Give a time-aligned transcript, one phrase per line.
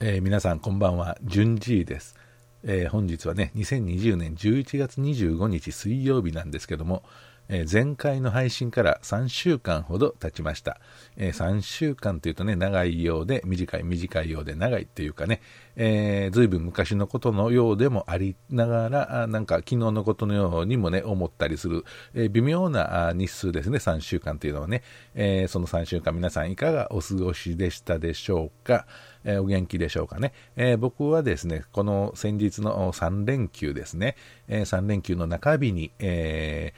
[0.00, 2.14] えー、皆さんこんばんは、じゅんじいです、
[2.62, 7.02] えー、本日はね、2020年11月25日水曜日なんですけども、
[7.48, 10.80] えー、前回の配信から3週間ほど経ちました。
[11.16, 15.40] えー、3週間というとね、長いようで短い、短いようで長いっていうかね、
[15.76, 24.82] えー、ずいぶん昔のことのようでもありながら、なんか昨日のことのようにもね、思ったりする、えー、微妙な日数ですね、3週間というのはね、
[25.14, 28.86] えー、その3週間皆さんいかがお過ごしでしたでしょうか？
[29.24, 34.16] え、お元気でしょうかね、えー、僕はですね、この先日の3連休ですね、
[34.48, 36.72] えー、3連休の中日に、え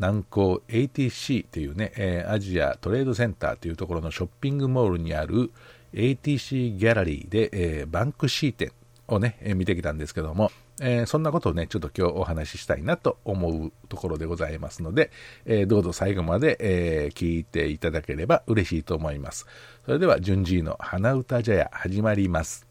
[0.00, 5.52] 南港 ATC というね、えアジアトレードセンターというところのショッピングモールにある
[5.92, 8.72] ATC ギャラリーで、えバンクシー店
[9.08, 10.50] をね、え見てきたんですけども、
[10.80, 15.10] えー、そんなことをね、ちょっと今日お話ししたいなと思うところでございますので、
[15.44, 19.46] えー、どうぞ最後まで、えー、聞いていただければ嬉しいと思います。
[19.84, 22.69] それでは、順次の花歌茶屋始まります。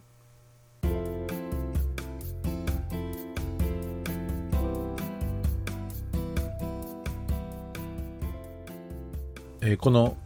[9.72, 10.16] えこの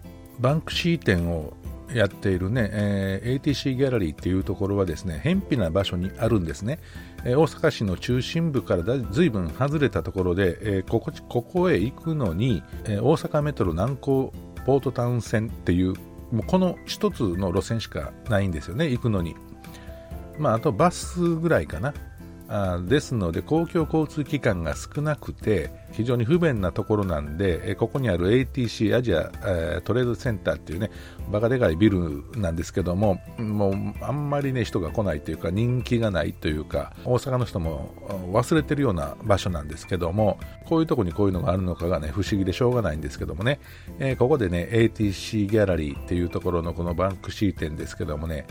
[0.41, 1.53] バンクシー店を
[1.93, 6.79] やっているね、えー、ATC ギャラリーっていうところはですね、偏僻な場所にあるんですね。
[7.25, 14.33] えー、大阪市の中心部からだずいぶん外れたところで、えー、ここここへ行くのに、え大阪メトロ南港
[14.65, 15.95] ポートタウン線っていう、
[16.33, 19.37] もうこの一つの路線しかないんですよね、行くのに。
[20.39, 21.93] まあ、あとバスぐらいかな。
[22.49, 30.91] あですので公共交通機関が少なくて非常に不便なところなんで、ここにある ATC アジア、えトレードセンターっていうね
[31.31, 37.95] バカでかいビルなんですけどももうあんまりね人が来ないというか人気がないというか大阪の人も
[38.33, 43.61] 忘れてるような場所なんですけどもこういうとこにこういうのがあるのかがね不思議でしょうがないんですけどもね、
[43.99, 48.47] えー、ここでね ATC ギャラリーっていうところのこのバンクシー店ですけどもね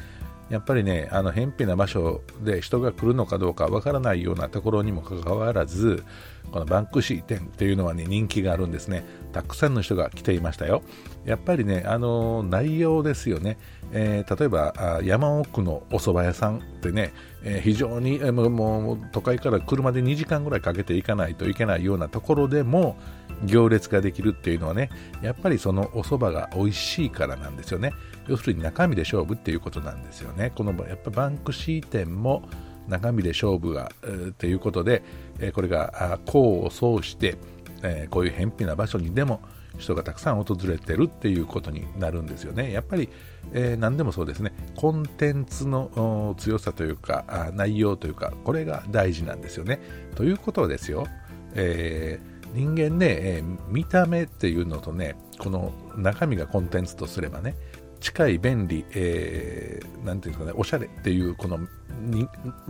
[0.54, 6.04] やっぱりね、あの、偏僻な場所で人が来るのかどうかわからないようなところにもかかわらず、
[6.52, 9.04] このバンクシー店というのはね、人気があるんですね。
[9.32, 10.84] たくさんの人が来ていましたよ。
[11.26, 13.58] やっぱりね、あの、内容ですよね。
[13.94, 17.14] えー、例えば、山奥のお蕎麦屋さんってね、
[17.44, 22.98] えー、非常に、えー、もう都会から車で2時間ぐらいかけて行かないといけないようなところでも、
[23.46, 24.90] 行列ができるっていうのはね、
[25.22, 27.94] やっぱりそのお蕎麦が美味しいからなんですよね。
[28.28, 30.52] 要するに中身で勝負っていうことなんですよね。
[30.56, 32.44] このやっぱバンクシー店も
[32.88, 35.04] 中身で勝負が、えー、ということで、
[35.40, 37.38] え、これが功を奏して、
[37.82, 39.42] え、こういう偏僻な場所にでも
[39.78, 42.72] 人がたくさん訪れてるっていうことになるんですよね。
[42.72, 43.10] やっぱり、
[43.54, 49.80] えー、何でもそうですね、コンテンツの強さというか、内容というか、これが大事なんですよね。
[50.16, 51.08] ということはですよ、
[51.56, 57.56] えー人間ね、えー、見た目っていうのとね、この中身がコンテンツとすればね、
[58.00, 61.60] 近い、便利、えー、なんていうんですかね、おしゃれっていうこの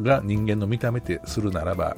[0.02, 1.98] が人間の見た目ってするならば、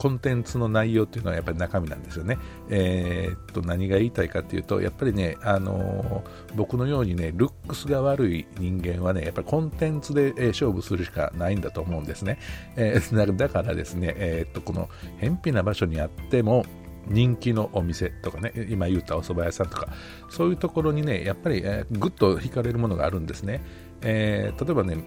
[0.00, 2.38] コンテンツの内容っていうのはやっぱり中身なんですよね。
[2.70, 12.38] えー、っと、何が言いたいかっていうと、やっぱりね、あのー、僕のようにね、ルックスが悪い人間はね、やっぱりコンテンツで、え勝負するしかないんだと思うんですね。
[12.76, 16.64] えー、 だからですね、えっと、この偏僻な場所にあっても、
[17.06, 19.88] 人気のお店とかね、今言ったお蕎麦屋さんとか、
[20.30, 23.60] そういうところにね、やっぱり、えー、ぐっと惹かれるものがあるんですね。
[24.00, 25.04] えー、例えばね、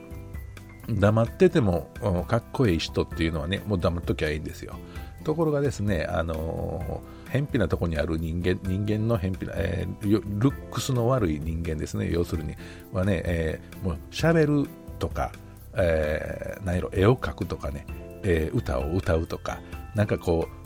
[0.90, 1.88] 黙ってても
[2.28, 4.76] かっこいい人っていうのはね、もう黙っときゃいいんですよ。
[5.24, 12.56] ところがですね、あのー、偏僻なとこにある人間、人間の偏僻な、えー、ルックスの悪い人間ですね、要するに、
[12.92, 15.32] はね、えー、もう喋るとか、
[15.76, 17.86] えー、何やろ、絵を描くとかね、
[18.24, 19.62] えー、歌を歌うとか、
[19.96, 20.64] なんかこう、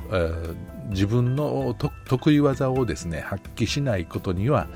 [0.90, 4.68] 自分の得意技をですね発揮しないことには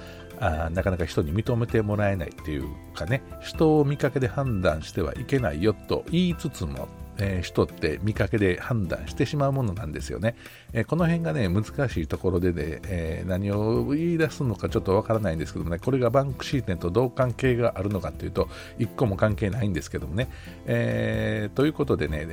[0.41, 2.65] あなかなか人に認めてもらえないっていう
[2.95, 6.87] かね人を見かけで判断してはいけないよと言いつつも
[7.17, 10.35] えー、人って見かけで判断してしまうものなんですよね。
[10.73, 20.29] えー、この辺がね、難しいところでね、えー、何を言い出すのかちょっとわからないんですけどもね、これがバンクシー店とどう関係があるのかっていうと、一個も関係ないんですけどもね。
[20.65, 22.27] えということでね、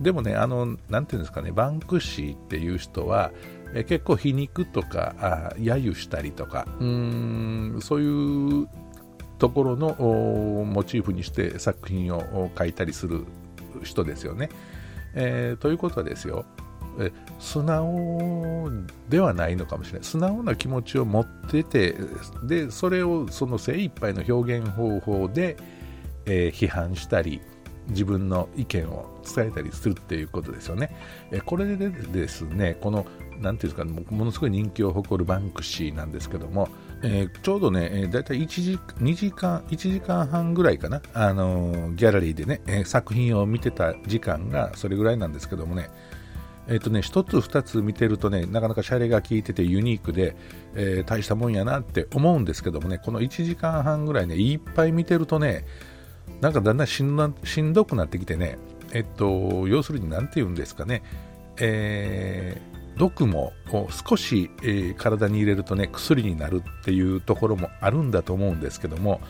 [0.00, 3.30] でもね、あの、なんていうんですかね、バンクシーっていう人は、
[3.74, 8.68] え結構皮肉とかあ揶揄したりとかうんそういう
[9.38, 9.94] ところの
[10.64, 13.26] モチーフにして作品を描いたりする
[13.82, 14.50] 人ですよね。
[15.14, 16.44] えー、ということはですよ、
[17.00, 18.70] え素直
[19.08, 21.96] ではないのかもしれない素直な気持ちを持ってて
[22.44, 25.56] でそれをその精一杯の表現方法で、
[26.26, 27.40] えー、批判したり
[27.88, 30.94] 自分の意見を伝えたりするっていうことですよね。
[31.32, 33.06] えこれでですねこの
[33.42, 36.68] 何ていうんですかものすごい人気を誇るバンクシーなんですけども
[37.04, 45.90] えー、ちょうどね、えー、だいたい1時2時間1時間半ぐらいかな、あのー、ギャラリーでね、えー、作品を見てた時間がそれぐらいなんですけどもね、
[46.68, 50.36] えっ、とね、1つ2つ見てるとね、なかなかシャレが効いててユニークで、
[50.76, 55.64] え大したもんやなって思うんですけどもね、この1時間半ぐらいね、いっぱい見てるとね、
[56.40, 58.58] なんかだんだんしんしんどくなってきてね、
[58.92, 61.02] えっと、要するに何て言うんですかね、
[61.58, 62.71] えー、
[63.02, 63.52] 毒も
[64.08, 69.20] 少し、えー、体に入れるとね薬になるっていうところもあるんだと思うんですけども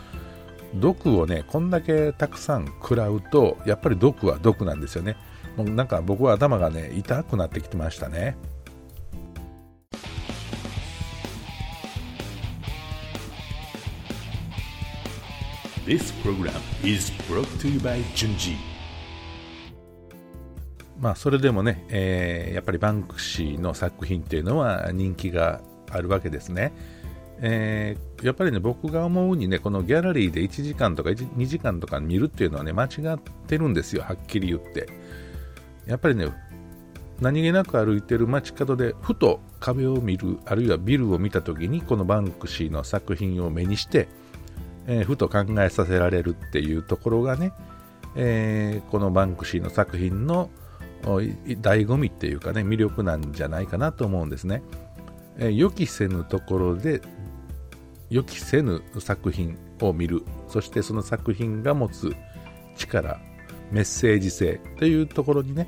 [0.74, 5.16] 毒をねこんだけたくさん食らうとやっぱり毒は毒なんですよね。
[5.56, 8.36] もうなんか僕は頭がね痛くなってきてましたね。
[15.86, 16.52] This program
[16.84, 18.71] is brought to you by Junji.
[21.02, 25.60] まあそれでもね、えー、やっぱりバンクシーの作品っていうのは人気が
[25.90, 26.72] あるわけですね。
[27.40, 33.18] えー、やっぱりね、僕が思うにね、このギャラリーで1時間とか2時間とか見るっていうのはね、間違っ
[33.48, 34.86] てるんですよ、はっきり言って。
[35.86, 36.28] やっぱりね、
[37.20, 44.08] 何気なく歩いてる街角でふと壁を見るあるいはビルを見た時にこのバンクシーの作品を目にして、
[44.86, 47.52] えー、ふと考えさせられるっていうところがね、
[48.14, 50.50] えー、このバンクシーの作品の
[51.02, 54.62] 醍醐味っていうかね魅力なんじゃないかなと思うんですね、
[55.38, 57.00] えー、予期せぬところで
[58.10, 60.22] 予期せぬ作品を見る。
[60.48, 62.14] そしてその作品が持つ
[62.76, 63.20] 力
[63.70, 65.66] メッセージ性というところにね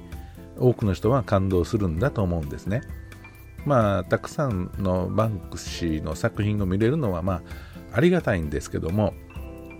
[0.58, 2.82] 多くの人は感動するんだと思うんですね。
[3.64, 7.42] まあたくさんのバンクシーの作品を見れるのはまあ
[7.94, 9.14] ありがたいんですけども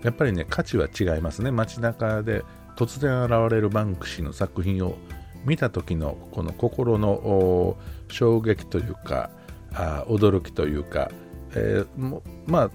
[0.03, 1.51] やっぱりね価値は違いますね。
[1.51, 2.43] 街中で
[2.75, 4.97] 突然現れるバンクシーの作品を
[5.45, 7.77] 見た時のこの心の
[8.09, 9.29] 衝撃というか
[9.73, 11.11] あ驚きというか、
[11.55, 12.69] えー、まあ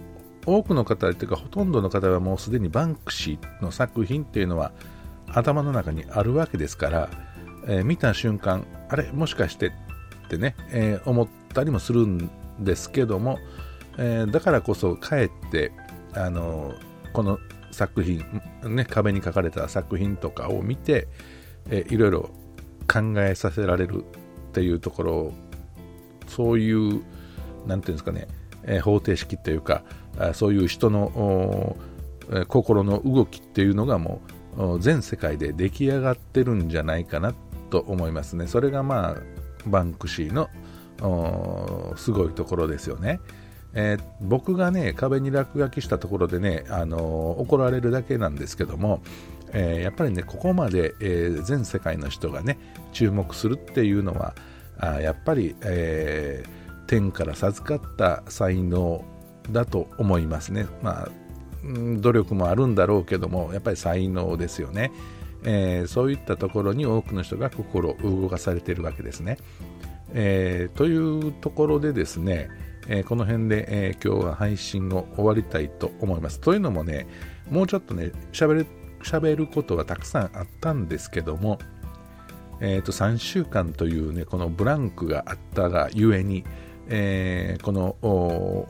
[0.46, 4.72] 多くの方というかほとんどの方はもうすでにバンクシーの作品っていうのは
[5.28, 7.10] 頭の中にあるわけですから、
[7.66, 9.72] えー、見た瞬間あれもしかしてっ
[10.28, 13.38] てね、えー、思ったりもするんですけども、
[13.98, 15.72] えー、だからこそかえって
[16.14, 16.74] あの
[17.12, 17.38] この
[17.70, 18.24] 作品、
[18.64, 21.08] ね、壁に書かれた作品とかを見て、
[21.70, 22.30] えー、いろいろ
[22.90, 25.32] 考えさせられるっていうところ
[26.26, 27.02] そういう
[27.66, 28.26] 何ていうんですかね、
[28.64, 29.82] えー、方程式というか
[30.34, 31.76] そういう人の
[32.48, 34.20] 心の動きっていうのがも
[34.56, 37.32] う全世界で出来上がってるんじゃないかな
[37.70, 39.16] と思いますねそれがまあ
[39.66, 40.48] バンクシーの
[41.96, 43.20] すごいところですよね。
[43.72, 49.00] えー、僕がね壁に落書きしたところでね、あのー、怒られるだけなんですけども、
[49.52, 52.58] えー、やっぱりねここまで、え全世界の人がね
[52.92, 54.34] 注目するっていうのは
[54.78, 56.42] あやっぱり、え
[56.86, 59.04] 天から授かった才能
[59.50, 60.66] だと思いますね。
[60.82, 61.08] まあ
[61.98, 64.90] 努力もあるんだろうけどもやっぱり才能ですよね、
[65.44, 69.36] えそういったところに多くの人が心を動かされているわけですね。
[70.14, 72.48] えというところでですね、
[72.88, 76.40] えー、この辺で、えー、今日は配信を終わりたいと思います。
[76.40, 77.06] というのもね、
[77.50, 78.66] もうちょっとね、喋る、
[79.02, 81.58] 喋ることはたくさんあったんですけども、
[82.60, 86.44] えー、と3週間というね、このブランクがあったがゆえに、
[86.88, 87.96] えー、この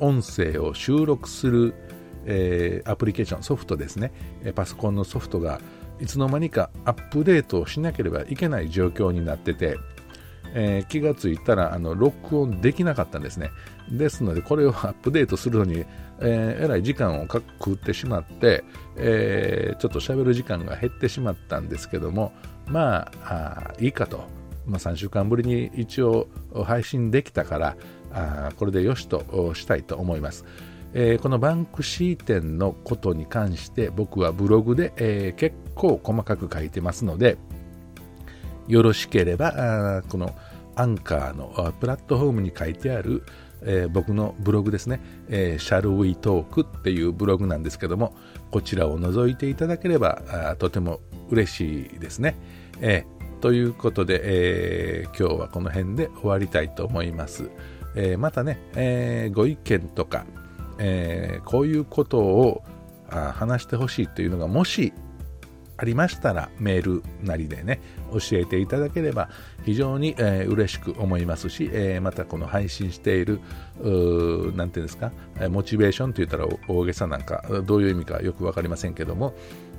[0.00, 1.74] 音声を収録する、
[2.24, 4.12] えー、アプリケーション、ソフトですね、
[4.54, 5.60] パソコンのソフトが
[6.00, 9.76] いつの間にかアップデートをしなければいけない状況になってて、
[10.54, 13.50] えー、気がついたらあの録音できなかったんですね。
[13.90, 15.84] ですので、これをアップデートするのに、
[16.20, 18.64] えー、えらい時間をか食ってしまって、
[18.96, 22.32] えー、ちょっと喋る時間が減ってしまったんですけども、
[22.66, 24.24] まあ、あいいかと。
[24.66, 26.28] まあ、3週間ぶりに一応
[26.64, 27.76] 配信できたから、
[28.12, 30.44] あこれでよしとしたいと思います。
[30.92, 37.38] えー、このバンクシー店のことに関して僕はブログで、えー、結構細かく書いてますので、
[38.70, 40.34] よろしければ、この
[40.76, 43.24] アンカーのプラットフォームに書いてある、
[43.62, 48.14] えー、僕のブログですね、えー、Shall We Talk っていうブログなんですけども、
[48.52, 51.00] こちらを覗いていただければとても
[51.30, 52.36] 嬉しいですね。
[52.80, 57.50] えー、ということで、え今日はこの辺で終わりたいと思います。
[57.96, 60.24] えまたね、えご意見とか、
[60.78, 62.62] えこういうことを
[63.08, 64.92] 話してほしいというのがもし
[65.80, 67.80] ありましたらメールなりでね
[68.12, 69.30] 教えていただければ
[69.64, 73.40] 非常に、えー、嬉しく思いますし、えー、またこの配信している
[74.54, 75.10] 何ていうんですか
[75.48, 79.32] モチベーションと言ったら大げさなんかどういう意味かよく分かりませんけども、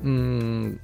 [0.03, 0.79] うん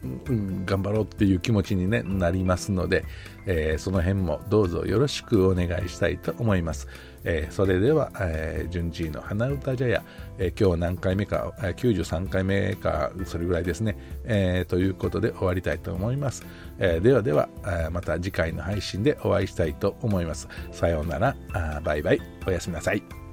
[0.66, 3.04] 頑張ろうっていう気持ちに、ね、なりますので、
[3.48, 6.88] えー、その辺もどうぞよろしくお願いしたいと思います。
[7.30, 10.02] えー、それでは、えー、順次の花歌茶屋、
[10.38, 16.46] えー、今日何回目かえ、93回目か、それぐらいですね、えー、ということで終わりたいと思います。
[16.80, 20.48] えー、ではではえ、また次回の配信でお会いしたいと思います。
[20.72, 23.27] さようなら、あバイバイ、おやすみなさい。